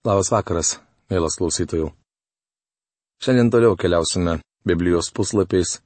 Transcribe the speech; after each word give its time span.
Labas 0.00 0.30
vakaras, 0.32 0.80
mielas 1.12 1.34
klausytojų. 1.36 1.92
Šiandien 3.20 3.52
toliau 3.52 3.76
keliausime 3.76 4.40
Biblijos 4.64 5.12
puslapiais 5.12 5.84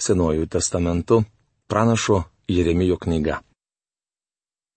Senuoju 0.00 0.48
testamentu 0.48 1.28
pranašo 1.68 2.24
Jeremijo 2.48 2.96
knyga. 2.96 3.44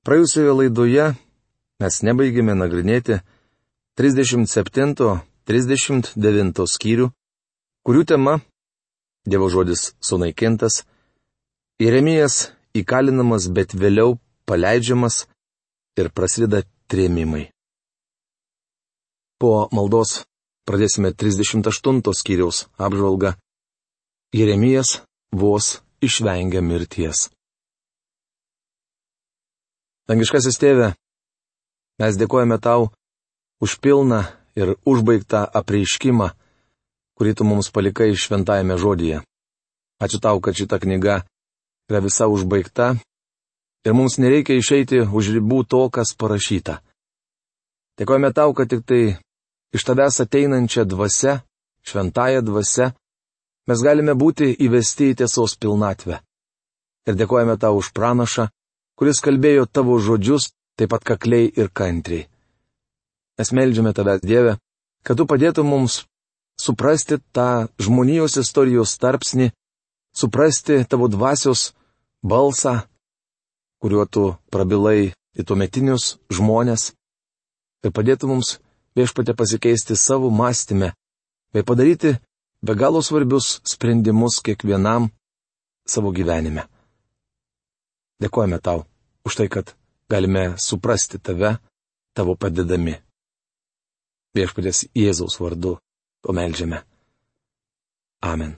Praėjusioje 0.04 0.52
laidoje 0.58 1.16
mes 1.80 2.04
nebaigėme 2.04 2.52
nagrinėti 2.60 3.24
37-39 3.96 6.68
skyrių, 6.76 7.16
kurių 7.88 8.04
tema- 8.04 8.44
Dievo 9.32 9.48
žodis 9.48 9.96
sunaikintas, 10.04 10.84
Jeremijas 11.80 12.52
įkalinamas, 12.76 13.48
bet 13.48 13.72
vėliau 13.72 14.20
paleidžiamas 14.46 15.32
ir 15.96 16.12
prasideda 16.12 16.68
trėmimai. 16.92 17.55
Po 19.46 19.68
maldos 19.70 20.24
pradėsime 20.66 21.12
38 21.14 22.00
skyriaus 22.18 22.64
apžvalgą. 22.82 23.36
Jeremijas 24.34 25.04
vos 25.30 25.84
išvengia 26.02 26.64
mirties. 26.66 27.28
Dangiškasis 30.10 30.58
tėve, 30.58 30.88
mes 32.02 32.18
dėkojame 32.18 32.58
tau 32.58 32.88
už 33.62 33.76
pilną 33.86 34.24
ir 34.58 34.72
užbaigtą 34.82 35.44
apreiškimą, 35.62 36.32
kurį 37.14 37.34
tu 37.38 37.46
mums 37.46 37.70
palikai 37.70 38.16
šventajame 38.18 38.80
žodyje. 38.82 39.20
Ačiū 40.02 40.18
tau, 40.26 40.42
kad 40.42 40.58
šita 40.58 40.82
knyga 40.82 41.20
yra 41.92 42.02
visa 42.02 42.26
užbaigta 42.34 42.96
ir 43.86 43.94
mums 43.94 44.18
nereikia 44.18 44.58
išeiti 44.58 45.06
už 45.06 45.36
ribų 45.38 45.62
to, 45.70 45.86
kas 45.94 46.18
parašyta. 46.18 46.80
Dėkojame 48.02 48.34
tau, 48.34 48.50
kad 48.58 48.74
tik 48.74 48.82
tai 48.90 49.04
iš 49.76 49.84
tavęs 49.88 50.22
ateinančia 50.24 50.86
dvasia, 50.88 51.42
šventąją 51.88 52.42
dvasia, 52.48 52.94
mes 53.68 53.82
galime 53.84 54.16
būti 54.16 54.54
įvesti 54.66 55.12
į 55.12 55.18
tiesos 55.22 55.58
pilnatvę. 55.60 56.22
Ir 57.06 57.18
dėkojame 57.20 57.58
tau 57.62 57.78
už 57.82 57.92
pranašą, 57.98 58.48
kuris 58.98 59.22
kalbėjo 59.26 59.68
tavo 59.68 60.00
žodžius 60.00 60.54
taip 60.80 60.92
pat 60.94 61.04
kakliai 61.04 61.52
ir 61.52 61.70
kantriai. 61.70 62.28
Mes 63.38 63.52
melžiame 63.52 63.92
tavęs 63.94 64.24
Dievę, 64.24 64.56
kad 65.04 65.20
tu 65.20 65.28
padėtum 65.28 65.68
mums 65.68 66.06
suprasti 66.60 67.20
tą 67.36 67.68
žmonijos 67.80 68.38
istorijos 68.40 68.96
tarpsnį, 68.98 69.52
suprasti 70.16 70.84
tavo 70.88 71.12
dvasios 71.12 71.74
balsą, 72.24 72.80
kuriuo 73.84 74.06
tu 74.08 74.24
prabilai 74.52 75.12
į 75.36 75.44
tuometinius 75.44 76.16
žmonės 76.32 76.94
ir 77.84 77.92
padėtų 77.92 78.32
mums 78.32 78.56
viešpatė 78.96 79.36
pasikeisti 79.36 79.96
savo 79.96 80.30
mąstymę, 80.30 80.94
bei 81.54 81.64
padaryti 81.64 82.16
be 82.66 82.76
galo 82.76 83.02
svarbius 83.02 83.62
sprendimus 83.64 84.42
kiekvienam 84.46 85.10
savo 85.88 86.12
gyvenime. 86.12 86.66
Dėkojame 88.22 88.60
tau 88.64 88.86
už 89.28 89.36
tai, 89.36 89.48
kad 89.52 89.76
galime 90.10 90.56
suprasti 90.58 91.20
tave, 91.20 91.58
tavo 92.16 92.36
padedami. 92.40 92.96
Viešpatės 94.36 94.86
Jėzaus 94.96 95.40
vardu 95.40 95.78
to 96.24 96.36
melžiame. 96.36 96.84
Amen. 98.24 98.56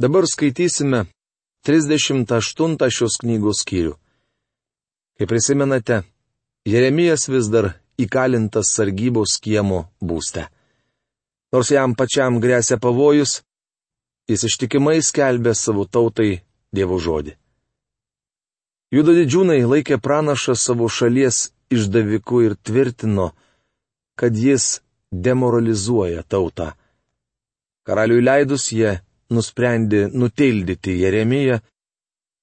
Dabar 0.00 0.26
skaitysime 0.26 1.04
38 1.64 2.90
šios 2.90 3.18
knygos 3.22 3.62
skyrių. 3.64 3.94
Kaip 5.14 5.30
prisimenate, 5.30 6.02
Jeremijas 6.64 7.28
vis 7.28 7.50
dar 7.52 7.74
įkalintas 8.00 8.70
sargybos 8.72 9.36
kiemo 9.44 9.84
būste. 10.00 10.46
Nors 11.52 11.70
jam 11.70 11.92
pačiam 11.94 12.40
grėsia 12.40 12.78
pavojus, 12.80 13.42
jis 14.28 14.44
ištikimai 14.48 15.02
skelbė 15.04 15.52
savo 15.54 15.84
tautai 15.84 16.40
Dievo 16.74 16.96
žodį. 16.98 17.36
Judo 18.94 19.12
didžiūnai 19.14 19.60
laikė 19.62 20.00
pranašą 20.02 20.54
savo 20.58 20.88
šalies 20.90 21.52
išdaviku 21.70 22.40
ir 22.46 22.56
tvirtino, 22.56 23.28
kad 24.18 24.34
jis 24.34 24.80
demoralizuoja 25.12 26.24
tautą. 26.26 26.72
Karaliui 27.86 28.24
leidus 28.24 28.70
jie 28.72 28.96
nusprendė 29.30 30.08
nutildyti 30.10 30.96
Jeremiją 31.02 31.60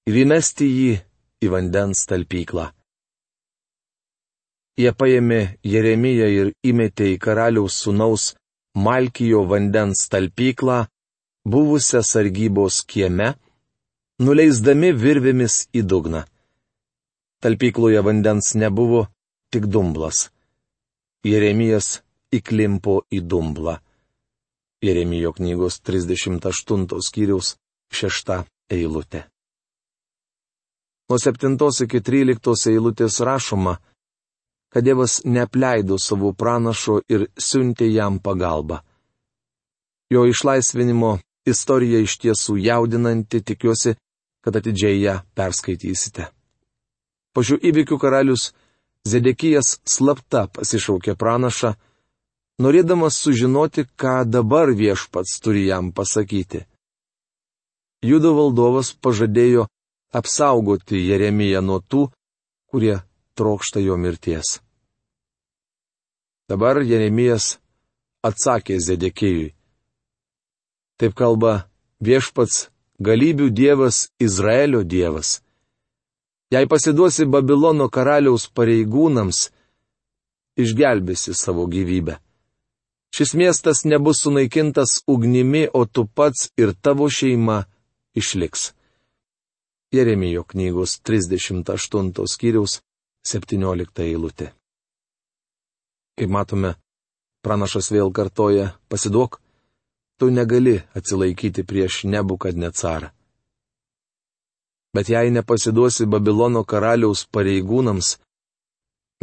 ir 0.07 0.21
įmesti 0.23 0.69
jį 0.69 0.93
į 1.41 1.51
vandens 1.51 2.05
talpyklą. 2.07 2.69
Jie 4.81 4.91
paėmė 4.97 5.41
Jeremiją 5.67 6.27
ir 6.33 6.47
įmetė 6.65 7.11
į 7.13 7.17
karaliaus 7.21 7.75
sunaus 7.83 8.31
Malkijo 8.73 9.43
vandens 9.51 10.07
talpyklą, 10.09 10.77
buvusią 11.45 12.01
sargybos 12.07 12.79
kieme, 12.89 13.33
nuleisdami 14.25 14.89
virvėmis 15.03 15.57
į 15.77 15.83
dugną. 15.91 16.23
Talpykloje 17.43 18.01
vandens 18.07 18.53
nebuvo, 18.55 19.03
tik 19.53 19.67
dumblas. 19.75 20.29
Jeremijas 21.27 21.99
įklimpo 22.33 23.01
į 23.11 23.21
dumblą. 23.21 23.75
Jeremijo 24.81 25.35
knygos 25.37 25.81
38 25.85 26.87
skyriaus 27.05 27.55
6 27.93 28.39
eilutė. 28.71 29.27
Nuo 31.11 31.19
7 31.19 31.57
iki 31.85 31.99
13 31.99 32.71
eilutės 32.71 33.19
rašoma, 33.19 33.77
kad 34.71 34.83
Dievas 34.83 35.21
neapleido 35.25 35.97
savo 35.99 36.31
pranašo 36.33 37.01
ir 37.11 37.27
siuntė 37.37 37.89
jam 37.91 38.19
pagalbą. 38.19 38.79
Jo 40.11 40.23
išlaisvinimo 40.27 41.17
istorija 41.45 41.99
iš 41.99 42.17
tiesų 42.23 42.57
jaudinanti, 42.61 43.41
tikiuosi, 43.43 43.95
kad 44.43 44.55
atidžiai 44.55 45.01
ją 45.01 45.15
perskaitysite. 45.35 46.27
Po 47.33 47.43
šių 47.43 47.59
įvykių 47.71 47.99
karalius 47.99 48.51
Zedekijas 49.07 49.79
slapta 49.87 50.45
pasišaukė 50.53 51.15
pranašą, 51.17 51.71
norėdamas 52.61 53.17
sužinoti, 53.17 53.87
ką 53.97 54.21
dabar 54.29 54.69
viešpats 54.77 55.39
turi 55.41 55.65
jam 55.65 55.89
pasakyti. 55.91 56.67
Judo 58.05 58.35
valdovas 58.37 58.93
pažadėjo 58.93 59.65
apsaugoti 60.13 61.01
Jeremiją 61.01 61.61
nuo 61.65 61.79
tų, 61.81 62.03
kurie 62.69 62.99
trokšta 63.37 63.79
jo 63.79 63.97
mirties. 63.97 64.59
Dabar 66.49 66.81
Jeremijas 66.83 67.57
atsakė 68.27 68.79
Zedekėjui. 68.83 69.53
Taip 70.99 71.15
kalba 71.17 71.53
viešpats 72.03 72.67
galybių 72.99 73.49
dievas 73.49 74.09
Izraelio 74.19 74.83
dievas. 74.83 75.39
Jei 76.51 76.67
pasiduosi 76.67 77.25
Babilono 77.25 77.87
karaliaus 77.87 78.49
pareigūnams, 78.51 79.47
išgelbėsi 80.59 81.33
savo 81.33 81.65
gyvybę. 81.71 82.17
Šis 83.15 83.33
miestas 83.39 83.83
nebus 83.87 84.21
sunaikintas 84.23 85.01
ugnimi, 85.07 85.65
o 85.73 85.85
tu 85.85 86.05
pats 86.05 86.51
ir 86.59 86.75
tavo 86.75 87.07
šeima 87.09 87.63
išliks. 88.15 88.71
Jeremijo 89.91 90.43
knygos 90.43 90.99
38 91.03 92.27
skyriaus 92.33 92.79
17 93.21 94.01
eilutė. 94.01 94.49
Kaip 96.17 96.29
matome, 96.33 96.73
pranašas 97.45 97.91
vėl 97.93 98.09
kartoja, 98.13 98.71
pasiduok, 98.89 99.37
tu 100.17 100.29
negali 100.33 100.79
atsilaikyti 100.97 101.65
prieš 101.65 102.03
nebukad 102.09 102.57
necarą. 102.57 103.11
Bet 104.93 105.09
jei 105.09 105.31
nepasiduosi 105.31 106.05
Babilono 106.05 106.65
karaliaus 106.67 107.23
pareigūnams, 107.31 108.17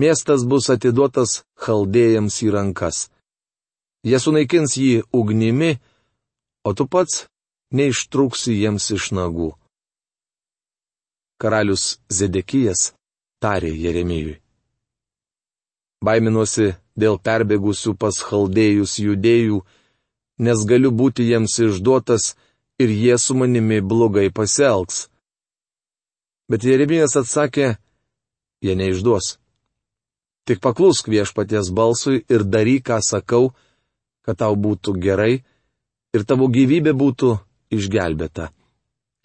miestas 0.01 0.47
bus 0.49 0.71
atiduotas 0.73 1.43
chaldėjams 1.61 2.39
į 2.47 2.53
rankas. 2.55 3.09
Jie 4.07 4.19
sunaikins 4.23 4.79
jį 4.79 5.03
ugnimi, 5.13 5.75
o 6.65 6.73
tu 6.73 6.87
pats 6.87 7.27
neištruksi 7.75 8.55
jiems 8.63 8.89
iš 8.95 9.11
nagų. 9.19 9.51
Karalius 11.39 11.99
Zedekijas 12.09 12.95
tarė 13.43 13.71
Jeremijui. 13.75 14.37
Baiminuosi 16.05 16.75
dėl 16.99 17.19
perbėgusių 17.19 17.95
pas 17.99 18.19
chaldėjus 18.23 18.99
judėjų, 19.03 19.63
nes 20.47 20.65
galiu 20.71 20.93
būti 20.95 21.27
jiems 21.27 21.59
išduotas 21.67 22.35
ir 22.79 22.95
jie 22.95 23.19
su 23.19 23.35
manimi 23.35 23.81
blogai 23.81 24.29
pasielgs. 24.31 25.09
Bet 26.49 26.65
Jeremijas 26.65 27.19
atsakė, 27.19 27.77
jie 28.63 28.75
neišduos. 28.79 29.37
Tik 30.47 30.63
paklusk 30.65 31.11
viešpaties 31.13 31.69
balsui 31.75 32.23
ir 32.31 32.47
daryk, 32.47 32.87
ką 32.89 33.03
sakau, 33.05 33.51
kad 34.25 34.39
tau 34.41 34.55
būtų 34.57 34.95
gerai 35.03 35.43
ir 36.15 36.25
tavo 36.25 36.49
gyvybė 36.49 36.95
būtų 36.97 37.35
išgelbėta. 37.75 38.49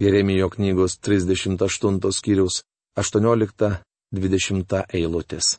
Jeremijo 0.03 0.49
knygos 0.51 0.97
38 0.99 2.11
skyriaus 2.11 2.63
18 2.99 3.77
20 4.13 4.85
eilutės. 4.93 5.57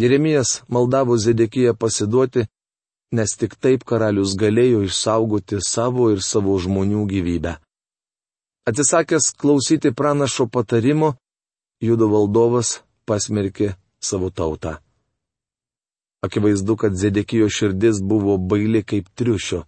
Jeremijas 0.00 0.62
maldavo 0.68 1.16
Zedekiją 1.16 1.74
pasiduoti, 1.74 2.46
nes 3.14 3.34
tik 3.38 3.56
taip 3.62 3.84
karalius 3.86 4.36
galėjo 4.38 4.84
išsaugoti 4.86 5.58
savo 5.66 6.10
ir 6.14 6.22
savo 6.22 6.56
žmonių 6.58 7.06
gyvybę. 7.10 7.56
Atsisakęs 8.68 9.32
klausyti 9.40 9.90
pranašo 9.94 10.46
patarimo, 10.46 11.14
judo 11.82 12.10
valdovas 12.12 12.80
pasmerkė 13.06 13.74
savo 14.02 14.30
tautą. 14.30 14.78
Akivaizdu, 16.22 16.76
kad 16.76 16.94
Zedekijo 16.94 17.48
širdis 17.48 18.02
buvo 18.02 18.36
baili 18.36 18.82
kaip 18.82 19.08
triušio. 19.14 19.64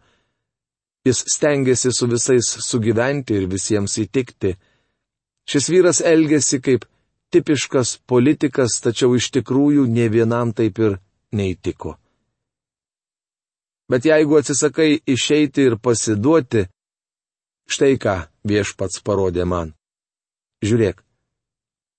Jis 1.05 1.25
stengiasi 1.35 1.91
su 1.93 2.07
visais 2.07 2.51
sugyventi 2.69 3.35
ir 3.35 3.49
visiems 3.51 3.97
įtikti. 3.99 4.53
Šis 5.49 5.69
vyras 5.73 6.03
elgesi 6.05 6.61
kaip 6.63 6.85
tipiškas 7.33 7.99
politikas, 8.07 8.79
tačiau 8.85 9.17
iš 9.19 9.31
tikrųjų 9.39 9.87
ne 9.91 10.09
vienam 10.13 10.53
taip 10.57 10.79
ir 10.79 10.99
neįtiko. 11.33 11.97
Bet 13.91 14.07
jeigu 14.09 14.39
atsisakai 14.39 15.03
išeiti 15.15 15.69
ir 15.69 15.79
pasiduoti, 15.81 16.67
štai 17.69 17.97
ką 18.01 18.19
viešpats 18.49 19.03
parodė 19.05 19.45
man. 19.49 19.75
Žiūrėk, 20.63 21.03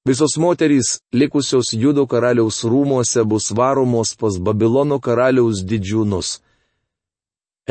Visos 0.06 0.36
moterys, 0.38 1.00
likusios 1.14 1.72
Judo 1.72 2.04
karaliaus 2.12 2.66
rūmose, 2.68 3.24
bus 3.24 3.54
varomos 3.56 4.10
pas 4.20 4.36
Babilono 4.36 4.98
karaliaus 5.00 5.62
didžiūnus. 5.64 6.42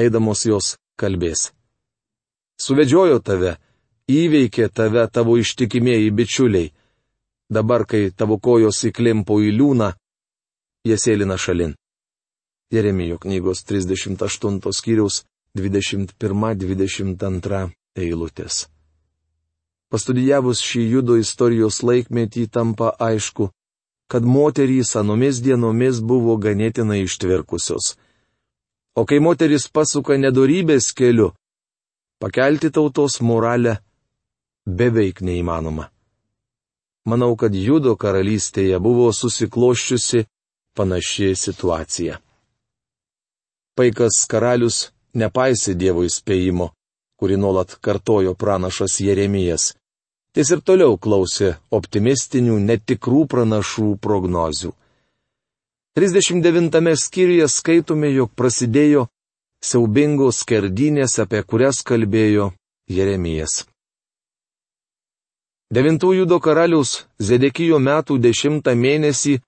Eidamos 0.01 0.47
jos 0.49 0.71
kalbės. 0.97 1.51
Suvedžiojo 2.57 3.19
tave, 3.21 3.59
įveikė 4.09 4.71
tave 4.73 5.05
tavo 5.13 5.37
ištikimieji 5.37 6.09
bičiuliai. 6.09 6.73
Dabar, 7.53 7.85
kai 7.85 8.09
tavo 8.17 8.39
kojos 8.41 8.79
įklimpo 8.89 9.37
į 9.45 9.51
liūną, 9.59 9.91
jie 10.89 10.97
sėlina 10.97 11.37
šalin. 11.37 11.75
Jeremijo 12.73 13.19
knygos 13.21 13.61
38 13.69 14.73
skyriaus 14.73 15.29
21-22 15.61 17.77
eilutės. 18.01 18.73
Pastudijavus 19.93 20.65
šį 20.65 20.87
judo 20.95 21.21
istorijos 21.21 21.83
laikmetį 21.85 22.49
tampa 22.49 22.97
aišku, 22.97 23.53
kad 24.09 24.25
moterys 24.25 24.97
anomis 24.97 25.45
dienomis 25.45 26.01
buvo 26.01 26.41
ganėtinai 26.41 27.05
ištvirkusios. 27.05 28.01
O 28.97 29.05
kai 29.05 29.21
moteris 29.21 29.69
pasuka 29.69 30.17
nedorybės 30.17 30.97
keliu, 30.97 31.37
pakelti 32.17 32.73
tautos 32.73 33.21
moralę 33.21 33.85
beveik 34.65 35.21
neįmanoma. 35.21 35.92
Manau, 37.09 37.35
kad 37.35 37.55
judo 37.55 37.97
karalystėje 37.99 38.79
buvo 38.79 39.09
susikloščiusi 39.13 40.23
panaši 40.79 41.33
situacija. 41.35 42.19
Paikas 43.75 44.23
karalius 44.31 44.93
nepaisė 45.19 45.75
Dievo 45.75 46.05
įspėjimo, 46.07 46.71
kurį 47.19 47.39
nuolat 47.43 47.75
kartojo 47.81 48.35
pranašas 48.39 49.01
Jeremijas. 49.01 49.73
Jis 50.37 50.53
ir 50.55 50.63
toliau 50.65 50.95
klausė 50.97 51.57
optimistinių, 51.75 52.61
netikrų 52.71 53.27
pranašų 53.33 53.97
prognozių. 54.01 54.73
39 55.99 56.95
skyriuje 56.97 57.49
skaitome, 57.53 58.09
jog 58.15 58.31
prasidėjo 58.33 59.09
siaubingos 59.61 60.41
skerdynės, 60.47 61.19
apie 61.21 61.43
kurias 61.45 61.83
kalbėjo 61.85 62.53
Jeremijas. 62.89 63.67
Devintųjų 65.73 66.27
do 66.29 66.39
karalius 66.41 67.07
Zedekijo 67.19 67.79
metų 67.81 68.19
dešimtą 68.27 68.75
mėnesį 68.77 69.39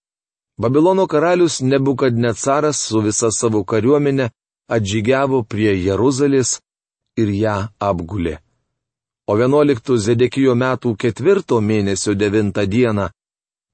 Babilono 0.61 1.05
karalius 1.11 1.61
Nebukadnecaras 1.61 2.81
su 2.88 3.03
visa 3.05 3.29
savo 3.35 3.65
kariuomenė 3.65 4.31
atžygiavo 4.71 5.43
prie 5.44 5.75
Jeruzalės 5.76 6.61
ir 7.21 7.29
ją 7.43 7.59
apgulė 7.91 8.38
o 9.26 9.37
11 9.41 9.97
Zedekijo 9.99 10.55
metų 10.55 10.94
ketvirto 11.00 11.61
mėnesio 11.61 12.15
9 12.15 12.67
dieną 12.69 13.09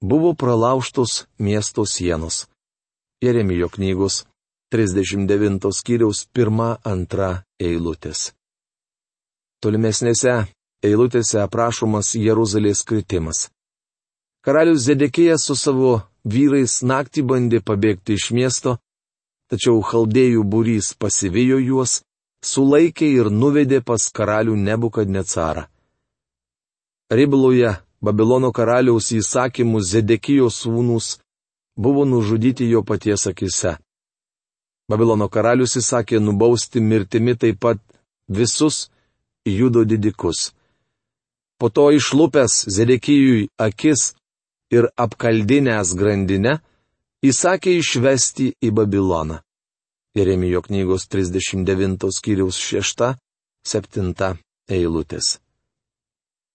buvo 0.01 0.35
pralauštos 0.35 1.27
miesto 1.39 1.87
sienos. 1.87 2.47
Jeremijo 3.23 3.69
knygos 3.69 4.25
39 4.73 5.73
skyriaus 5.75 6.29
1-2 6.35 7.31
eilutės. 7.59 8.33
Tolimesnėse 9.61 10.47
eilutėse 10.85 11.41
aprašomas 11.43 12.15
Jeruzalės 12.15 12.83
kritimas. 12.83 13.49
Karalius 14.45 14.87
Zedekijas 14.89 15.45
su 15.45 15.57
savo 15.57 16.01
vyrais 16.25 16.81
naktį 16.83 17.27
bandė 17.33 17.61
pabėgti 17.61 18.17
iš 18.17 18.31
miesto, 18.37 18.79
tačiau 19.51 19.83
chaldėjų 19.85 20.47
būrys 20.53 20.95
pasivijo 20.97 21.59
juos 21.61 22.01
sulaikė 22.45 23.11
ir 23.21 23.31
nuvedė 23.31 23.83
pas 23.85 24.09
karalių 24.09 24.57
Nebukadnecarą. 24.57 25.67
Ribloje 27.11 27.77
Babilono 28.01 28.49
karaliaus 28.49 29.11
įsakymų 29.13 29.83
Zedekijos 29.85 30.63
sūnus 30.63 31.19
buvo 31.77 32.07
nužudyti 32.09 32.65
jo 32.71 32.81
paties 32.83 33.27
akise. 33.29 33.75
Babilono 34.89 35.29
karalius 35.29 35.77
įsakė 35.77 36.17
nubausti 36.21 36.81
mirtimi 36.81 37.37
taip 37.37 37.61
pat 37.61 37.83
visus 38.29 38.89
judo 39.45 39.85
didikus. 39.85 40.55
Po 41.61 41.69
to 41.69 41.91
išlupęs 41.93 42.65
Zedekijui 42.73 43.49
akis 43.61 44.15
ir 44.73 44.89
apkaldinęs 44.97 45.93
grandinę, 46.01 46.55
įsakė 47.21 47.75
išvesti 47.83 48.47
į 48.65 48.71
Babiloną. 48.73 49.43
Jeremijo 50.17 50.63
knygos 50.65 51.05
39 51.13 52.09
skyriaus 52.17 52.57
6-7 52.65 54.41
eilutės. 54.73 55.37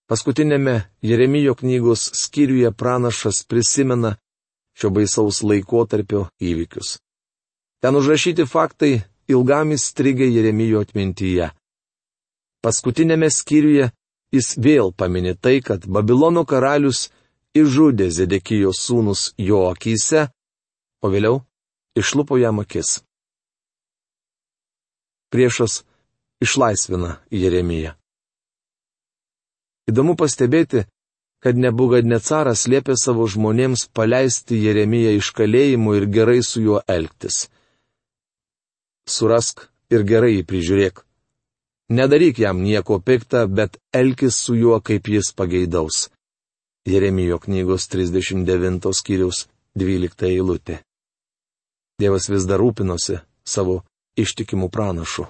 Paskutinėme 0.10 0.75
Jeremijo 1.02 1.54
knygos 1.56 2.10
skyriuje 2.24 2.72
pranašas 2.74 3.44
prisimena 3.50 4.16
šio 4.78 4.90
baisaus 4.90 5.44
laikotarpio 5.46 6.28
įvykius. 6.42 6.98
Ten 7.81 7.96
užrašyti 7.96 8.46
faktai 8.50 9.06
ilgam 9.30 9.72
įstrigė 9.78 10.28
Jeremijo 10.30 10.81
atmintyje. 10.81 11.52
Paskutinėme 12.66 13.30
skyriuje 13.30 13.92
jis 14.35 14.53
vėl 14.61 14.91
paminė 14.91 15.33
tai, 15.39 15.57
kad 15.63 15.87
Babilono 15.87 16.45
karalius 16.45 17.07
išžudė 17.55 18.11
Zedekijos 18.11 18.83
sūnus 18.83 19.31
jo 19.39 19.65
akise, 19.71 20.27
o 21.01 21.11
vėliau 21.11 21.41
išlupo 21.95 22.37
jam 22.42 22.59
akis 22.63 22.99
priešas 25.35 25.83
išlaisvina 26.39 27.18
Jeremiją. 27.31 27.92
Įdomu 29.92 30.15
pastebėti, 30.18 30.85
kad 31.44 31.59
Nebugad-Necaras 31.59 32.65
liepė 32.71 32.95
savo 32.97 33.27
žmonėms 33.30 33.85
paleisti 33.94 34.57
Jeremiją 34.63 35.11
iš 35.19 35.33
kalėjimų 35.37 35.97
ir 35.99 36.07
gerai 36.15 36.39
su 36.42 36.63
juo 36.63 36.80
elgtis. 36.87 37.49
Surask 39.06 39.68
ir 39.94 40.07
gerai 40.07 40.37
jį 40.37 40.45
prižiūrėk. 40.49 41.05
Nedaryk 41.89 42.39
jam 42.39 42.61
nieko 42.61 42.99
piktą, 42.99 43.45
bet 43.47 43.77
elkis 43.94 44.35
su 44.35 44.56
juo, 44.56 44.80
kaip 44.81 45.07
jis 45.07 45.33
pageidaus. 45.37 46.09
Jeremijo 46.85 47.37
knygos 47.39 47.87
39 47.89 48.94
skyriaus 48.94 49.45
12 49.77 50.25
eilutė. 50.30 50.80
Dievas 51.99 52.30
vis 52.30 52.45
dar 52.49 52.59
rūpinosi 52.59 53.19
savo 53.45 53.83
ištikimų 54.18 54.69
pranašų. 54.73 55.27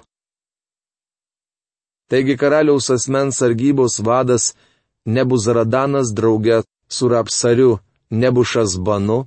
Taigi 2.08 2.36
karaliaus 2.40 2.90
asmens 2.90 3.40
sargybos 3.40 4.00
vadas 4.00 4.54
Nebuzaradanas 5.06 6.12
drauge 6.14 6.62
su 6.88 7.08
Rapsariu 7.08 7.78
Nebušas 8.10 8.78
Banu, 8.78 9.26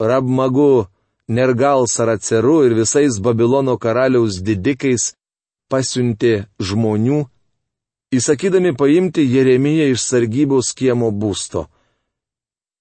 Rabmagu, 0.00 0.86
Nergal 1.28 1.86
Saraceru 1.88 2.64
ir 2.66 2.74
visais 2.74 3.20
Babilono 3.20 3.78
karaliaus 3.78 4.42
didikais 4.42 5.14
pasiuntė 5.74 6.34
žmonių, 6.62 7.24
įsakydami 8.14 8.74
paimti 8.78 9.24
Jeremiją 9.26 9.88
iš 9.94 10.04
sargybos 10.06 10.70
kiemo 10.78 11.10
būsto. 11.10 11.66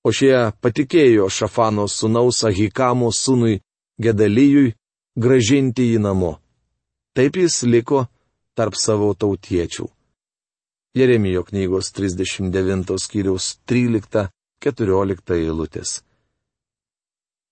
O 0.06 0.12
šie 0.14 0.52
patikėjo 0.62 1.30
Šafano 1.32 1.88
sunaus 1.90 2.44
Ahikamo 2.46 3.10
sūnui 3.10 3.62
Gedalyjui 4.04 4.76
gražinti 5.18 5.88
jį 5.94 6.04
namo. 6.06 6.36
Taip 7.18 7.40
jis 7.42 7.64
liko 7.66 8.06
tarp 8.58 8.78
savo 8.78 9.14
tautiečių. 9.18 9.88
Jeremijo 10.94 11.42
knygos 11.50 11.90
39 11.98 13.00
skyriaus 13.02 13.56
13-14 13.70 15.38
eilutės. 15.40 16.02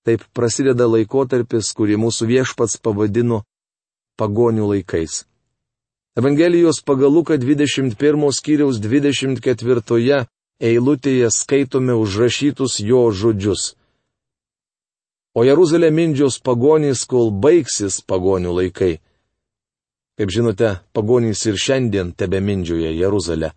Taip 0.05 0.25
prasideda 0.37 0.85
laikotarpis, 0.89 1.73
kurį 1.77 1.97
mūsų 2.03 2.29
viešpats 2.29 2.77
pavadino 2.81 3.41
pagonių 4.21 4.67
laikais. 4.75 5.23
Evangelijos 6.15 6.81
pagal 6.81 7.11
Luką 7.13 7.37
21 7.37 8.31
skyriaus 8.35 8.79
24 8.83 10.25
eilutėje 10.59 11.29
skaitome 11.31 11.93
užrašytus 11.95 12.79
jo 12.83 13.11
žodžius. 13.11 13.75
o 15.33 15.43
Jeruzalė 15.47 15.91
mindžiaus 15.91 16.41
pagonys, 16.43 17.05
kol 17.07 17.31
baigsis 17.31 18.01
pagonių 18.03 18.51
laikai. 18.59 18.99
Kaip 20.19 20.29
žinote, 20.29 20.83
pagonys 20.91 21.45
ir 21.47 21.55
šiandien 21.55 22.11
tebe 22.11 22.41
mindžioja 22.43 22.91
Jeruzalę. 22.91 23.53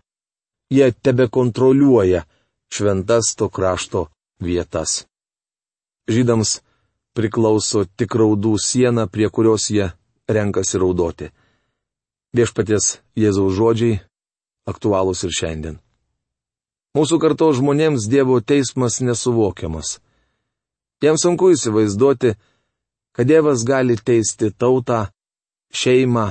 Jie 0.71 0.91
tebe 1.03 1.27
kontroliuoja 1.27 2.23
šventas 2.71 3.35
to 3.35 3.49
krašto 3.49 4.07
vietas. 4.39 5.03
Žydams 6.07 6.61
priklauso 7.13 7.83
tik 7.85 8.15
raudų 8.15 8.55
siena, 8.63 9.07
prie 9.07 9.27
kurios 9.29 9.67
jie 9.69 9.91
renkasi 10.31 10.79
raudoti. 10.79 11.35
Viešpaties 12.35 12.97
Jėzaus 13.15 13.53
žodžiai 13.55 13.99
aktualūs 14.67 15.23
ir 15.23 15.31
šiandien. 15.31 15.77
Mūsų 16.95 17.19
karto 17.23 17.47
žmonėms 17.55 18.09
Dievo 18.11 18.41
teismas 18.43 18.99
nesuvokiamas. 19.03 19.99
Jiems 21.03 21.23
sunku 21.23 21.53
įsivaizduoti, 21.53 22.33
kad 23.15 23.29
Dievas 23.29 23.63
gali 23.67 23.95
teisti 23.95 24.51
tautą, 24.51 25.05
šeimą 25.71 26.25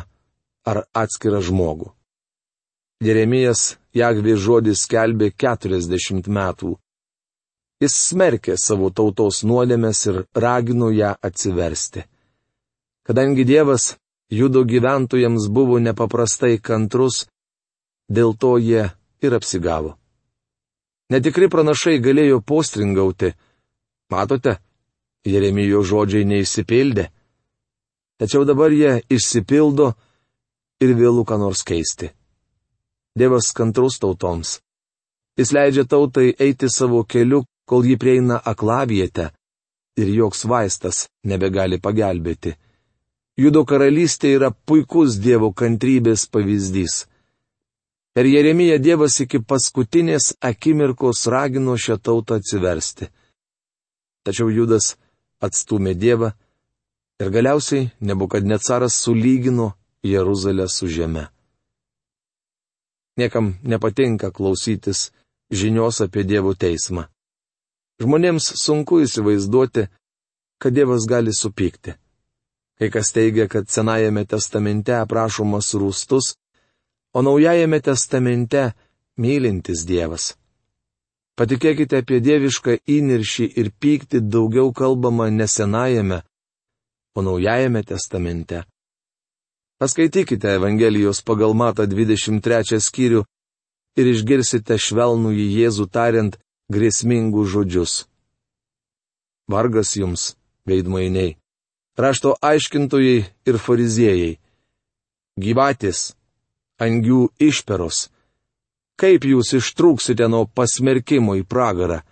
ar 0.68 0.84
atskirą 0.92 1.40
žmogų. 1.44 1.92
Jeremijas 3.04 3.74
Jagvė 3.94 4.36
žodis 4.40 4.84
skelbė 4.84 5.30
40 5.38 6.28
metų. 6.28 6.76
Jis 7.80 7.96
smerkė 8.10 8.56
savo 8.60 8.88
tautos 8.90 9.42
nuodėmės 9.46 10.00
ir 10.10 10.24
ragino 10.34 10.88
ją 10.92 11.14
atsiversti. 11.22 12.04
Kadangi 13.04 13.44
Dievas 13.44 13.94
judo 14.30 14.64
gyventojams 14.64 15.48
buvo 15.48 15.78
nepaprastai 15.78 16.58
kantrus, 16.58 17.26
dėl 18.08 18.36
to 18.36 18.56
jie 18.58 18.88
ir 19.24 19.36
apsigavo. 19.36 19.96
Netikri 21.12 21.50
pranašai 21.52 21.98
galėjo 22.00 22.40
postringauti. 22.40 23.34
Matote, 24.10 24.58
Jeremijo 25.24 25.82
žodžiai 25.84 26.24
neįsipildė. 26.28 27.08
Tačiau 28.20 28.44
dabar 28.48 28.72
jie 28.72 29.00
išsipildo 29.10 29.92
ir 30.84 30.94
vėlų 30.96 31.24
ką 31.28 31.38
nors 31.40 31.64
keisti. 31.66 32.10
Dievas 33.14 33.52
kantrus 33.56 33.98
tautoms. 34.02 34.58
Jis 35.38 35.52
leidžia 35.54 35.84
tautai 35.84 36.32
eiti 36.38 36.68
savo 36.70 37.02
keliu, 37.04 37.44
kol 37.66 37.84
ji 37.84 37.96
prieina 37.98 38.38
aklavietę 38.38 39.30
ir 39.98 40.10
joks 40.18 40.44
vaistas 40.50 41.06
nebegali 41.24 41.80
pagelbėti. 41.80 42.54
Judo 43.34 43.64
karalystė 43.66 44.30
yra 44.36 44.52
puikus 44.54 45.16
Dievo 45.18 45.50
kantrybės 45.50 46.28
pavyzdys. 46.30 47.08
Per 48.14 48.28
Jeremiją 48.30 48.76
Dievas 48.78 49.18
iki 49.24 49.40
paskutinės 49.42 50.36
akimirkos 50.38 51.24
ragino 51.34 51.74
šią 51.74 51.96
tautą 51.98 52.38
atsiversti. 52.38 53.08
Tačiau 54.22 54.52
Judas 54.54 54.92
atstumė 55.42 55.96
Dievą 55.98 56.30
ir 57.18 57.32
galiausiai 57.34 57.88
nebukadnecaras 58.00 59.00
sulygino 59.02 59.72
Jeruzalę 60.06 60.68
su 60.68 60.86
žeme. 60.86 61.26
Niekam 63.18 63.58
nepatinka 63.62 64.30
klausytis 64.30 65.10
žinios 65.50 65.98
apie 66.06 66.22
Dievo 66.22 66.54
teismą. 66.54 67.08
Žmonėms 67.98 68.46
sunku 68.62 69.02
įsivaizduoti, 69.02 69.88
kad 70.62 70.74
Dievas 70.74 71.10
gali 71.10 71.34
supykti. 71.34 71.98
Kai 72.78 72.90
kas 72.90 73.12
teigia, 73.14 73.46
kad 73.48 73.68
Senajame 73.70 74.24
testamente 74.26 74.94
aprašomas 74.98 75.74
rūstus, 75.78 76.34
o 77.14 77.22
Naujajame 77.22 77.78
testamente 77.80 78.72
mylintis 79.16 79.84
Dievas. 79.86 80.34
Patikėkite 81.38 82.00
apie 82.02 82.20
dievišką 82.22 82.76
įniršį 82.96 83.46
ir 83.58 83.70
pyktį 83.82 84.20
daugiau 84.26 84.72
kalbama 84.74 85.30
ne 85.30 85.46
Senajame, 85.50 86.22
o 87.14 87.22
Naujajame 87.22 87.82
testamente. 87.86 88.64
Paskaitykite 89.78 90.54
Evangelijos 90.58 91.22
pagal 91.22 91.54
Mata 91.54 91.86
23 91.86 92.80
skyrių 92.82 93.22
ir 93.98 94.10
išgirsite 94.10 94.78
švelnų 94.78 95.34
į 95.34 95.46
Jėzų 95.60 95.86
tariant 95.94 96.38
grėsmingus 96.70 97.54
žodžius. 97.54 97.94
Vargas 99.50 99.94
jums, 99.98 100.34
veidmainiai 100.66 101.36
rašto 101.96 102.34
aiškintojai 102.40 103.24
ir 103.46 103.58
fariziejai. 103.58 104.38
Gyvatis, 105.38 106.14
angių 106.78 107.28
išperos. 107.42 108.08
Kaip 108.94 109.26
jūs 109.26 109.54
ištrūksite 109.58 110.28
nuo 110.30 110.46
pasmerkimo 110.46 111.34
į 111.34 111.42
pragarą? 111.46 112.02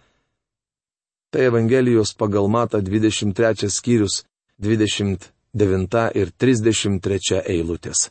Tai 1.30 1.46
Evangelijos 1.48 2.12
pagal 2.18 2.48
Mata 2.50 2.82
23 2.82 3.70
skyrius 3.70 4.24
29 4.58 6.02
ir 6.18 6.32
33 6.34 7.40
eilutės. 7.46 8.10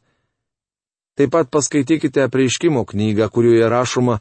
Taip 1.15 1.31
pat 1.35 1.51
paskaitykite 1.51 2.23
apreiškimo 2.23 2.85
knygą, 2.87 3.27
kurioje 3.29 3.67
rašoma, 3.69 4.19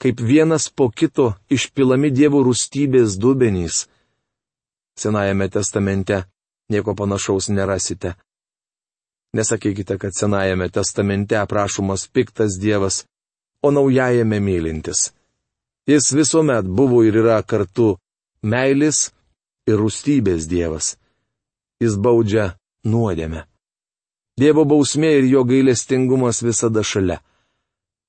kaip 0.00 0.20
vienas 0.20 0.70
po 0.72 0.88
kito 0.90 1.34
išpilami 1.52 2.10
Dievo 2.10 2.40
rūstybės 2.42 3.18
dubenys. 3.20 3.84
Senajame 4.96 5.50
testamente 5.52 6.24
nieko 6.68 6.94
panašaus 6.94 7.48
nerasite. 7.48 8.14
Nesakykite, 9.34 9.98
kad 9.98 10.12
Senajame 10.14 10.68
testamente 10.68 11.36
aprašomas 11.36 12.08
piktas 12.08 12.58
Dievas, 12.60 13.04
o 13.62 13.70
naujajame 13.70 14.40
mylintis. 14.40 15.12
Jis 15.86 16.12
visuomet 16.12 16.64
buvo 16.64 17.02
ir 17.04 17.16
yra 17.16 17.42
kartu 17.42 17.96
meilis 18.42 19.10
ir 19.66 19.80
rūstybės 19.80 20.46
Dievas. 20.48 20.94
Jis 21.82 21.96
baudžia 21.96 22.54
nuodėmę. 22.84 23.44
Dievo 24.38 24.64
bausmė 24.64 25.10
ir 25.18 25.28
jo 25.30 25.44
gailestingumas 25.46 26.42
visada 26.42 26.82
šalia. 26.82 27.20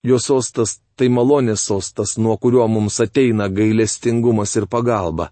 Jo 0.06 0.20
sostas 0.22 0.80
tai 0.96 1.10
malonės 1.10 1.66
sostas, 1.66 2.16
nuo 2.18 2.38
kurio 2.38 2.68
mums 2.68 3.00
ateina 3.04 3.50
gailestingumas 3.50 4.56
ir 4.56 4.68
pagalba. 4.70 5.32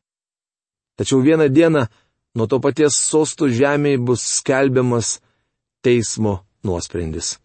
Tačiau 0.97 1.21
vieną 1.21 1.47
dieną 1.49 1.87
nuo 2.37 2.47
to 2.49 2.59
paties 2.63 2.97
sostų 3.09 3.49
žemėje 3.53 4.01
bus 4.01 4.25
skelbiamas 4.39 5.19
teismo 5.85 6.41
nuosprendis. 6.65 7.37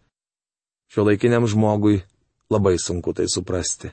Šio 0.89 1.05
laikiniam 1.05 1.45
žmogui 1.47 2.01
labai 2.49 2.77
sunku 2.81 3.13
tai 3.13 3.27
suprasti. 3.29 3.91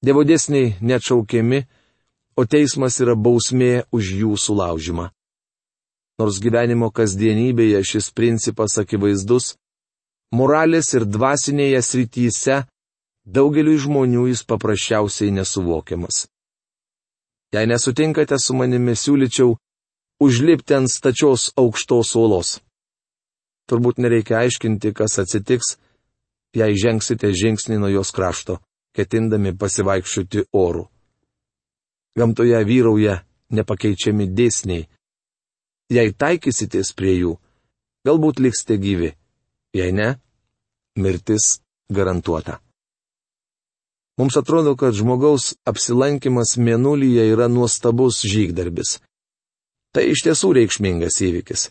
Dievo 0.00 0.24
dėsniai 0.24 0.78
neatšaukiami, 0.80 1.60
o 2.40 2.46
teismas 2.48 2.96
yra 3.04 3.12
bausmė 3.12 3.84
už 3.92 4.14
jų 4.22 4.36
sulaužimą. 4.40 5.10
Nors 6.20 6.40
gyvenimo 6.40 6.88
kasdienybėje 6.92 7.82
šis 7.84 8.08
principas 8.16 8.78
akivaizdus, 8.80 9.54
moralės 10.32 10.94
ir 10.96 11.04
dvasinėje 11.04 11.80
srityse 11.84 12.62
daugeliu 13.24 13.76
žmonių 13.76 14.26
jis 14.30 14.44
paprasčiausiai 14.48 15.32
nesuvokiamas. 15.36 16.24
Jei 17.50 17.66
nesutinkate 17.66 18.38
su 18.38 18.54
manimi, 18.54 18.94
siūlyčiau 18.94 19.56
užlipti 20.22 20.76
ant 20.76 20.90
stačios 20.90 21.50
aukštos 21.58 22.14
uolos. 22.20 22.58
Turbūt 23.70 23.98
nereikia 24.02 24.38
aiškinti, 24.44 24.92
kas 24.94 25.18
atsitiks, 25.22 25.74
jei 26.54 26.78
žengsite 26.78 27.32
žingsnį 27.34 27.80
nuo 27.82 27.90
jos 27.90 28.14
krašto, 28.14 28.60
ketindami 28.94 29.54
pasivaikščioti 29.58 30.46
orų. 30.62 30.86
Gamtoje 32.18 32.62
vyrauja 32.66 33.20
nepakeičiami 33.54 34.30
dėsniai. 34.30 34.86
Jei 35.90 36.14
taikysitės 36.14 36.94
prie 36.94 37.16
jų, 37.18 37.36
galbūt 38.06 38.42
liksite 38.42 38.78
gyvi, 38.78 39.14
jei 39.74 39.94
ne, 39.94 40.12
mirtis 40.94 41.56
garantuota. 41.90 42.60
Mums 44.20 44.36
atrodo, 44.36 44.74
kad 44.76 44.92
žmogaus 44.92 45.54
apsilankimas 45.64 46.58
mėnulyje 46.60 47.22
yra 47.32 47.46
nuostabus 47.48 48.18
žygdarbis. 48.28 48.98
Tai 49.96 50.02
iš 50.12 50.26
tiesų 50.26 50.50
reikšmingas 50.58 51.16
įvykis. 51.24 51.62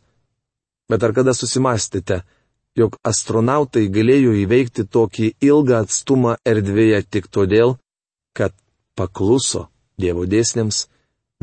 Bet 0.89 1.05
ar 1.05 1.13
kada 1.13 1.35
susimastėte, 1.37 2.23
jog 2.73 2.97
astronautai 3.05 3.83
galėjo 3.93 4.33
įveikti 4.41 4.87
tokį 4.89 5.29
ilgą 5.45 5.83
atstumą 5.83 6.39
erdvėje 6.53 7.03
tik 7.13 7.29
todėl, 7.29 7.75
kad 8.33 8.57
pakluso 8.97 9.67
Dievo 10.01 10.25
dėsniams 10.25 10.87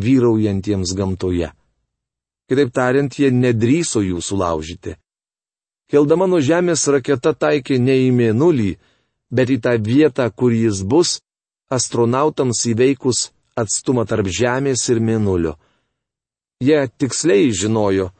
vyraujantiems 0.02 0.96
gamtoje. 0.98 1.52
Kitaip 2.50 2.74
tariant, 2.74 3.14
jie 3.14 3.30
nedryso 3.30 4.02
jų 4.02 4.18
sulaužyti. 4.18 4.96
Keldama 5.86 6.26
nuo 6.26 6.42
Žemės 6.42 6.82
raketa 6.90 7.30
taikė 7.30 7.78
ne 7.78 7.94
į 8.08 8.10
mėnulį, 8.10 8.72
bet 9.30 9.50
į 9.50 9.58
tą 9.64 9.76
vietą, 9.82 10.28
kur 10.30 10.52
jis 10.54 10.82
bus, 10.82 11.20
astronautams 11.70 12.62
įveikus 12.70 13.30
atstumą 13.56 14.06
tarp 14.06 14.28
Žemės 14.28 14.84
ir 14.92 15.00
Mėnulio. 15.00 15.56
Jie 16.62 16.86
tiksliai 16.98 17.52
žinojo, 17.52 18.10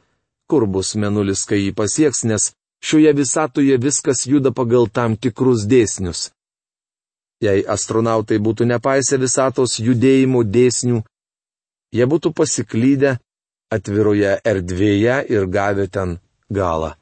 kur 0.50 0.66
bus 0.66 0.94
Mėnulis, 0.96 1.44
kai 1.48 1.60
jį 1.60 1.75
pasieks, 1.76 2.25
nes 2.25 2.52
šioje 2.84 3.12
visatoje 3.16 3.76
viskas 3.80 4.26
juda 4.26 4.52
pagal 4.52 4.88
tam 4.88 5.16
tikrus 5.16 5.66
dėsnius. 5.68 6.30
Jei 7.44 7.64
astronautai 7.68 8.38
būtų 8.40 8.64
nepaisę 8.64 9.18
visatos 9.20 9.76
judėjimo 9.80 10.42
dėsnių, 10.44 11.02
jie 11.92 12.06
būtų 12.08 12.32
pasiklydę 12.32 13.18
atviroje 13.72 14.38
erdvėje 14.44 15.18
ir 15.32 15.46
gavę 15.46 15.88
ten 15.88 16.16
galą. 16.48 16.94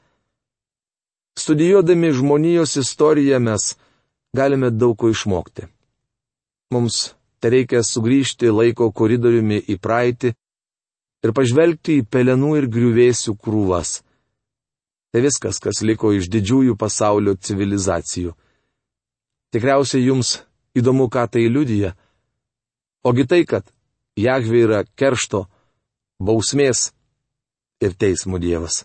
Studijuodami 1.38 2.12
žmonijos 2.14 2.76
istoriją 2.78 3.40
mes 3.42 3.74
galime 4.34 4.70
daug 4.70 4.96
ko 4.98 5.10
išmokti. 5.14 5.68
Mums 6.74 7.14
tai 7.38 7.52
reikia 7.54 7.82
sugrįžti 7.84 8.50
laiko 8.50 8.90
koridoriumi 8.90 9.60
į 9.70 9.76
praeitį 9.78 10.32
ir 11.24 11.32
pažvelgti 11.36 12.00
į 12.00 12.06
pelenų 12.10 12.54
ir 12.60 12.66
griuvėsių 12.72 13.36
krūvas. 13.36 14.00
Tai 15.12 15.22
viskas, 15.22 15.60
kas 15.62 15.84
liko 15.86 16.10
iš 16.16 16.26
didžiųjų 16.32 16.74
pasaulio 16.80 17.36
civilizacijų. 17.36 18.32
Tikriausiai 19.54 20.08
jums 20.08 20.40
įdomu, 20.74 21.06
ką 21.06 21.28
tai 21.30 21.46
liudyja. 21.46 21.92
Ogi 23.06 23.26
tai, 23.30 23.44
kad 23.46 23.68
Jahvė 24.18 24.64
yra 24.66 24.80
keršto, 24.98 25.44
bausmės 26.18 26.90
ir 27.84 27.94
teismų 27.94 28.40
dievas. 28.42 28.82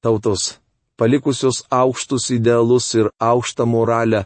Tautos, 0.00 0.58
palikusios 0.96 1.64
aukštus 1.68 2.30
idealus 2.36 2.88
ir 2.94 3.10
aukštą 3.18 3.66
moralę, 3.66 4.24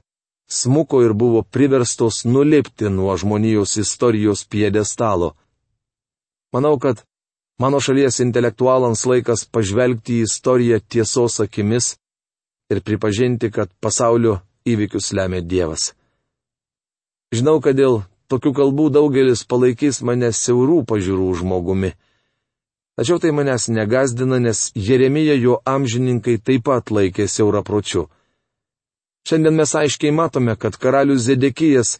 smuko 0.61 1.01
ir 1.05 1.13
buvo 1.23 1.43
priverstos 1.43 2.25
nulipti 2.25 2.91
nuo 2.91 3.17
žmonijos 3.17 3.77
istorijos 3.85 4.45
piedestalo. 4.45 5.33
Manau, 6.53 6.79
kad 6.79 7.03
mano 7.59 7.81
šalies 7.81 8.21
intelektualams 8.21 9.07
laikas 9.09 9.47
pažvelgti 9.55 10.21
į 10.21 10.29
istoriją 10.29 10.81
tiesos 10.93 11.41
akimis 11.41 11.95
ir 12.73 12.83
pripažinti, 12.85 13.51
kad 13.51 13.73
pasaulio 13.81 14.41
įvykius 14.69 15.13
lemia 15.17 15.41
Dievas. 15.41 15.93
Žinau, 17.33 17.61
kad 17.65 17.77
dėl 17.81 18.03
tokių 18.33 18.53
kalbų 18.57 18.91
daugelis 18.93 19.45
palaikys 19.49 20.03
mane 20.05 20.33
siaurų 20.37 20.83
pažiūrų 20.89 21.29
žmogumi. 21.41 21.93
Tačiau 22.97 23.17
tai 23.21 23.33
manęs 23.33 23.71
negazdina, 23.73 24.37
nes 24.37 24.69
Jeremija 24.77 25.35
jo 25.41 25.61
amžininkai 25.65 26.37
taip 26.45 26.67
pat 26.69 26.93
laikė 26.93 27.25
siaurą 27.25 27.65
pročių. 27.65 28.05
Šiandien 29.29 29.55
mes 29.55 29.75
aiškiai 29.75 30.13
matome, 30.13 30.57
kad 30.57 30.77
karalius 30.77 31.27
Zedekijas 31.29 31.99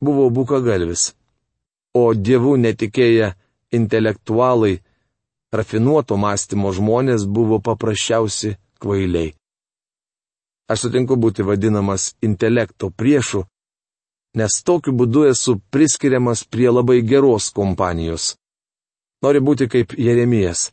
buvo 0.00 0.28
bukagalvis, 0.30 1.12
o 1.94 2.14
dievų 2.14 2.56
netikėję 2.66 3.32
intelektualai, 3.74 4.78
rafinuoto 5.54 6.16
mąstymo 6.16 6.72
žmonės 6.74 7.26
buvo 7.26 7.58
paprasčiausi 7.58 8.54
kvailiai. 8.82 9.34
Aš 10.70 10.86
sutinku 10.86 11.18
būti 11.20 11.44
vadinamas 11.44 12.14
intelekto 12.24 12.90
priešu, 12.90 13.44
nes 14.38 14.62
tokiu 14.64 14.94
būdu 14.96 15.26
esu 15.30 15.58
priskiriamas 15.70 16.44
prie 16.44 16.70
labai 16.70 17.02
geros 17.02 17.50
kompanijos. 17.58 18.34
Nori 19.22 19.40
būti 19.40 19.68
kaip 19.72 19.94
Jeremijas. 19.98 20.70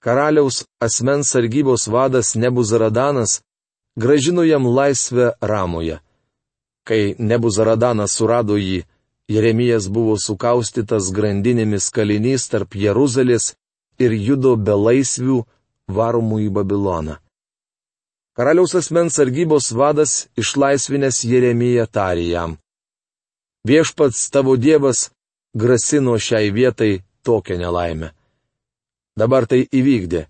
karaliaus 0.00 0.64
asmens 0.80 1.34
sargybos 1.34 1.88
vadas 1.92 2.34
Nebuzaradanas 2.34 3.42
gražino 3.98 4.44
jam 4.46 4.64
laisvę 4.66 5.32
Ramoje. 5.40 5.98
Kai 6.88 7.14
Nebuzaradanas 7.18 8.14
surado 8.16 8.56
jį, 8.56 8.86
Jeremijas 9.28 9.90
buvo 9.92 10.14
sukaustytas 10.16 11.10
grandinėmis 11.12 11.90
kalinys 11.92 12.46
tarp 12.48 12.76
Jeruzalės 12.80 13.52
ir 14.00 14.14
judo 14.16 14.54
belaisvių 14.56 15.42
varomų 15.92 16.38
į 16.46 16.52
Babiloną. 16.56 17.18
Karaliaus 18.38 18.72
asmens 18.78 19.18
sargybos 19.18 19.72
vadas 19.74 20.28
išlaisvinęs 20.38 21.24
Jeremiją 21.28 21.84
tarė 21.92 22.24
jam. 22.30 22.56
Viešpats 23.68 24.30
tavo 24.32 24.54
Dievas 24.56 25.10
grasino 25.52 26.14
šiai 26.16 26.48
vietai 26.54 27.02
tokią 27.26 27.58
nelaimę. 27.60 28.12
Dabar 29.18 29.44
tai 29.50 29.66
įvykdė. 29.66 30.22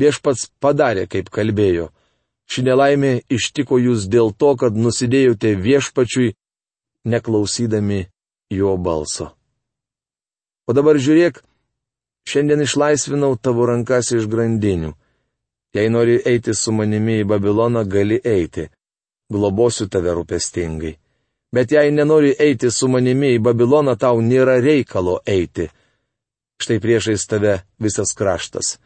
Viešpats 0.00 0.46
padarė, 0.62 1.04
kaip 1.10 1.28
kalbėjo. 1.34 1.90
Ši 2.48 2.64
nelaimė 2.70 3.12
ištiko 3.28 3.76
jūs 3.82 4.06
dėl 4.08 4.32
to, 4.32 4.54
kad 4.56 4.78
nusidėjote 4.78 5.52
viešpačiui, 5.60 6.32
neklausydami 7.04 8.06
jo 8.50 8.76
balso. 8.76 9.30
O 10.66 10.74
dabar 10.74 10.98
žiūrėk, 10.98 11.40
šiandien 12.30 12.64
išlaisvinau 12.66 13.36
tavo 13.38 13.66
rankas 13.70 14.12
iš 14.14 14.28
grandinių. 14.30 14.92
Jei 15.74 15.90
nori 15.90 16.18
eiti 16.26 16.54
su 16.54 16.74
manimi 16.74 17.20
į 17.22 17.28
Babiloną, 17.30 17.84
gali 17.86 18.18
eiti. 18.26 18.66
Globosiu 19.30 19.86
tave 19.86 20.14
rūpestingai. 20.18 20.96
Bet 21.54 21.72
jei 21.74 21.90
nenori 21.94 22.32
eiti 22.38 22.70
su 22.70 22.88
manimi 22.90 23.36
į 23.36 23.42
Babiloną, 23.46 23.96
tau 23.98 24.18
nėra 24.22 24.58
reikalo 24.62 25.20
eiti. 25.26 25.68
Štai 26.60 26.78
priešais 26.82 27.26
tave 27.30 27.60
visas 27.78 28.14
kraštas. 28.18 28.78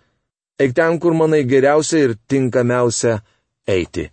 Eik 0.61 0.77
ten, 0.77 1.01
kur 1.01 1.17
manai 1.17 1.43
geriausia 1.49 2.05
ir 2.05 2.17
tinkamiausia 2.29 3.19
eiti. 3.67 4.11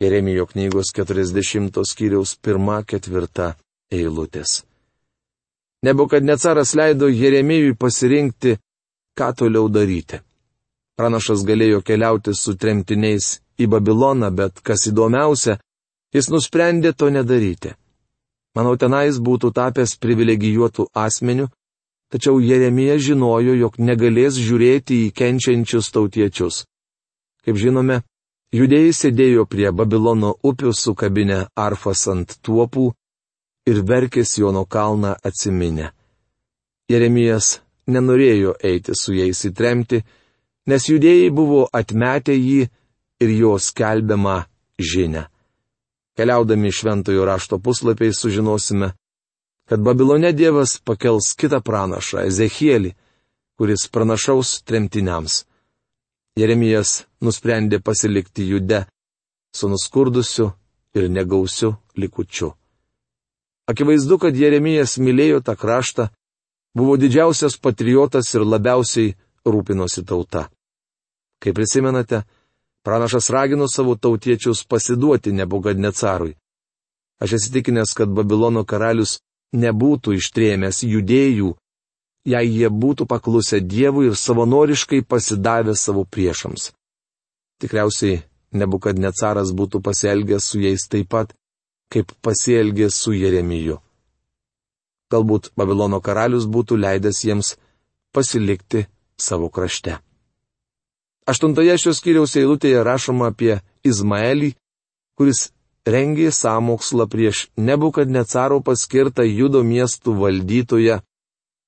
Jeremijo 0.00 0.46
knygos 0.46 0.92
40 0.92 1.84
skyriaus 1.88 2.36
1-4 2.44 3.56
eilutės. 3.92 4.62
Nebukad 5.86 6.24
necaras 6.24 6.74
leido 6.74 7.08
Jeremijui 7.08 7.76
pasirinkti, 7.78 8.56
ką 9.18 9.32
toliau 9.38 9.68
daryti. 9.68 10.22
Pranašas 10.96 11.44
galėjo 11.44 11.82
keliauti 11.84 12.32
su 12.34 12.56
tremtiniais 12.56 13.36
į 13.60 13.68
Babiloną, 13.70 14.30
bet 14.32 14.62
kas 14.64 14.88
įdomiausia, 14.88 15.58
Jis 16.16 16.30
nusprendė 16.32 16.94
to 16.96 17.10
nedaryti. 17.12 17.74
Manau, 18.56 18.76
tenais 18.80 19.18
būtų 19.20 19.50
tapęs 19.52 19.96
privilegijuotų 20.00 20.86
asmenių, 20.96 21.48
tačiau 22.12 22.38
Jeremija 22.40 22.96
žinojo, 22.96 23.56
jog 23.62 23.76
negalės 23.76 24.38
žiūrėti 24.40 25.02
į 25.06 25.10
kenčiančius 25.18 25.90
tautiečius. 25.92 26.62
Kaip 27.44 27.58
žinome, 27.60 28.00
judėjai 28.56 28.94
sėdėjo 28.96 29.44
prie 29.50 29.68
Babilono 29.76 30.32
upių 30.40 30.72
su 30.72 30.94
kabinė 30.96 31.42
arfas 31.66 32.06
ant 32.08 32.38
tuopų 32.40 32.86
ir 33.66 33.82
verkės 33.82 34.38
Jono 34.38 34.64
kalną 34.64 35.14
atsiminę. 35.26 35.90
Jeremijas 36.90 37.60
nenorėjo 37.90 38.54
eiti 38.62 38.94
su 38.94 39.14
jais 39.14 39.42
įtremti, 39.48 40.02
nes 40.66 40.88
judėjai 40.90 41.30
buvo 41.34 41.66
atmetę 41.72 42.34
jį 42.34 42.66
ir 43.22 43.32
jo 43.40 43.56
skelbiamą 43.58 44.36
žinę. 44.78 45.26
Keliaudami 46.16 46.70
šventojo 46.72 47.24
rašto 47.28 47.58
puslapiais 47.58 48.18
sužinosime, 48.18 48.92
kad 49.68 49.82
Babilone 49.82 50.32
Dievas 50.32 50.78
pakels 50.78 51.34
kitą 51.36 51.60
pranašą, 51.60 52.22
Ezechielį, 52.30 52.94
kuris 53.58 53.88
pranašaus 53.92 54.62
tremtiniams. 54.68 55.44
Jeremijas 56.36 57.06
nusprendė 57.24 57.80
pasilikti 57.80 58.46
jude 58.50 58.84
su 59.56 59.68
nuskurdusiu 59.72 60.50
ir 60.94 61.10
negausiu 61.10 61.74
likučiu. 61.96 62.52
Akivaizdu, 63.66 64.18
kad 64.22 64.36
Jeremijas 64.36 64.96
mylėjo 65.02 65.42
tą 65.42 65.56
kraštą, 65.58 66.08
buvo 66.76 66.96
didžiausias 67.00 67.58
patriotas 67.58 68.32
ir 68.34 68.44
labiausiai 68.46 69.14
rūpinosi 69.46 70.04
tauta. 70.06 70.46
Kaip 71.42 71.58
prisimenate, 71.58 72.24
Pranašas 72.86 73.30
ragino 73.34 73.66
savo 73.66 73.96
tautiečius 73.98 74.60
pasiduoti 74.70 75.32
nebogad-necarui. 75.34 76.36
Aš 77.18 77.32
įsitikinęs, 77.40 77.96
kad 77.98 78.12
Babilono 78.14 78.62
karalius 78.62 79.16
nebūtų 79.58 80.14
ištrėmęs 80.20 80.84
judėjų, 80.86 81.50
jei 82.30 82.52
jie 82.52 82.70
būtų 82.70 83.08
paklusę 83.10 83.58
Dievui 83.58 84.06
ir 84.06 84.14
savanoriškai 84.14 85.02
pasidavę 85.02 85.74
savo 85.74 86.04
priešams. 86.06 86.70
Tikriausiai 87.58 88.22
Nebukadnecaras 88.54 89.50
būtų 89.52 89.82
pasielgęs 89.82 90.46
su 90.50 90.60
jais 90.62 90.86
taip 90.88 91.10
pat, 91.10 91.34
kaip 91.92 92.12
pasielgė 92.22 92.90
su 92.90 93.14
Jeremiju. 93.14 93.78
Galbūt 95.12 95.52
Babilono 95.56 96.00
karalius 96.02 96.46
būtų 96.50 96.78
leidęs 96.82 97.22
jiems 97.24 97.54
pasilikti 98.14 98.86
savo 99.18 99.48
krašte. 99.48 99.98
Aštuntoje 101.26 101.74
šios 101.78 102.00
kiriaus 102.02 102.36
eilutėje 102.38 102.82
rašoma 102.86 103.30
apie 103.32 103.58
Izmaelį, 103.86 104.52
kuris 105.18 105.50
rengė 105.86 106.30
sąmokslą 106.34 107.06
prieš 107.10 107.46
Nebukadnecaro 107.56 108.60
paskirtą 108.66 109.26
judo 109.26 109.62
miestų 109.62 110.14
valdytoją 110.20 111.00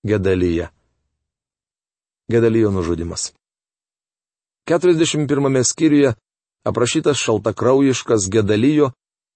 Gedalyje. 0.06 0.68
Gedalijo 2.30 2.70
nužudimas. 2.70 3.32
41 4.68 5.64
skyriuje 5.64 6.14
aprašytas 6.64 7.16
šaltakraujiškas 7.16 8.28
Gedalijo 8.30 8.92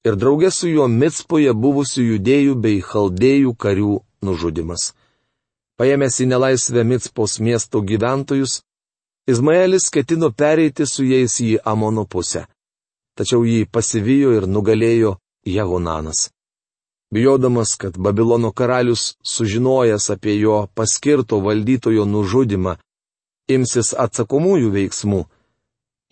ir 0.07 0.17
draugė 0.19 0.51
su 0.51 0.69
juo 0.69 0.89
Mitspoje 0.89 1.53
buvusių 1.55 2.03
judėjų 2.13 2.59
bei 2.65 2.83
chaldėjų 2.83 3.55
karių 3.55 3.95
nužudimas. 4.27 4.93
Paėmęs 5.79 6.21
į 6.23 6.29
nelaisvę 6.33 6.85
Mitspos 6.85 7.39
miesto 7.41 7.81
gyventojus, 7.81 8.61
Izmaelis 9.27 9.87
ketino 9.95 10.33
pereiti 10.35 10.87
su 10.87 11.05
jais 11.07 11.39
į 11.41 11.61
Amono 11.65 12.03
pusę. 12.11 12.49
Tačiau 13.15 13.45
jį 13.47 13.69
pasivijo 13.71 14.33
ir 14.35 14.49
nugalėjo 14.51 15.13
Jehonanas. 15.47 16.31
Bijodamas, 17.13 17.77
kad 17.77 17.99
Babilono 17.99 18.51
karalius, 18.51 19.15
sužinojęs 19.23 20.09
apie 20.11 20.35
jo 20.41 20.67
paskirto 20.75 21.39
valdytojo 21.45 22.07
nužudimą, 22.09 22.75
imsis 23.53 23.93
atsakomųjų 23.95 24.73
veiksmų, 24.75 25.23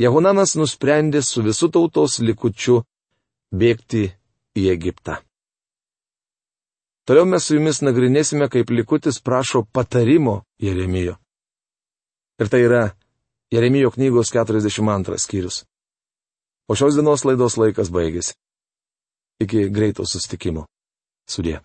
Jehonanas 0.01 0.55
nusprendė 0.57 1.21
su 1.25 1.43
visų 1.43 1.69
tautos 1.75 2.21
likučiu 2.21 2.83
bėgti 3.53 4.09
į 4.57 4.67
Egiptą. 4.73 5.21
Toliau 7.07 7.27
mes 7.27 7.43
su 7.43 7.57
jumis 7.57 7.81
nagrinėsime, 7.83 8.47
kaip 8.53 8.71
likutis 8.71 9.19
prašo 9.19 9.65
patarimo 9.73 10.43
Jeremijo. 10.63 11.17
Ir 12.41 12.49
tai 12.53 12.61
yra 12.67 12.83
Jeremijo 13.51 13.91
knygos 13.91 14.31
42 14.33 15.19
skyrius. 15.19 15.65
O 16.71 16.77
šios 16.79 16.95
dienos 16.95 17.25
laidos 17.27 17.59
laikas 17.59 17.91
baigėsi. 17.91 18.37
Iki 19.43 19.67
greito 19.75 20.07
sustikimo. 20.07 20.69
Sudė. 21.27 21.59